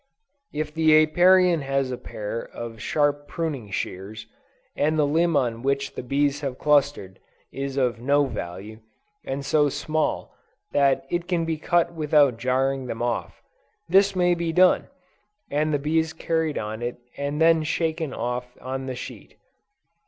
[0.51, 4.25] If the Apiarian has a pair of sharp pruning shears,
[4.75, 7.19] and the limb on which the bees have clustered,
[7.51, 8.79] is of no value,
[9.23, 10.33] and so small,
[10.71, 13.43] that it can be cut without jarring them off,
[13.87, 14.87] this may be done,
[15.51, 19.37] and the bees carried on it and then shaken off on the sheet.